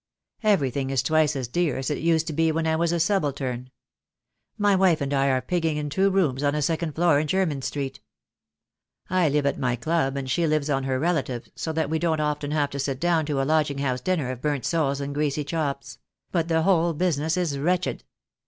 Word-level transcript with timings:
Everything 0.41 0.89
is 0.89 1.03
twice 1.03 1.35
as 1.35 1.47
dear 1.47 1.77
as 1.77 1.91
it 1.91 1.99
used 1.99 2.25
to 2.25 2.33
be 2.33 2.51
when 2.51 2.65
I 2.65 2.75
was 2.75 2.91
a 2.91 2.99
subaltern. 2.99 3.69
My 4.57 4.75
wife 4.75 4.99
and 4.99 5.13
I 5.13 5.27
are 5.27 5.41
pigging 5.43 5.77
in 5.77 5.91
two 5.91 6.09
rooms 6.09 6.41
on 6.41 6.55
a 6.55 6.61
second 6.63 6.95
floor 6.95 7.19
in 7.19 7.27
Jermyn 7.27 7.61
Street. 7.61 7.99
I 9.11 9.29
live 9.29 9.45
at 9.45 9.59
my 9.59 9.75
club, 9.75 10.17
and 10.17 10.27
she 10.27 10.47
lives 10.47 10.71
on 10.71 10.85
her 10.85 10.97
relatives, 10.97 11.51
so 11.53 11.71
that 11.73 11.91
we 11.91 11.99
don't 11.99 12.19
often 12.19 12.49
have 12.49 12.71
to 12.71 12.79
sit 12.79 12.99
down 12.99 13.27
to 13.27 13.43
a 13.43 13.45
lodging 13.45 13.77
house 13.77 14.01
dinner 14.01 14.31
of 14.31 14.41
burnt 14.41 14.65
soles 14.65 15.01
and 15.01 15.13
greasy 15.13 15.43
chops; 15.43 15.99
but 16.31 16.47
the 16.47 16.63
whole 16.63 16.93
business 16.95 17.37
is 17.37 17.59
wretched. 17.59 18.03